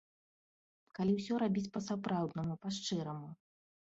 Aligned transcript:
Калі 0.99 1.11
ўсё 1.17 1.33
рабіць 1.43 1.69
па-сапраўднаму, 1.77 2.53
па 2.63 2.67
шчыраму. 2.79 3.29